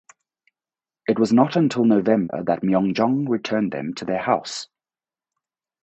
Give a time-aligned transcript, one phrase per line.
[1.07, 4.67] It was not until November that Myeongjong returned them to their house.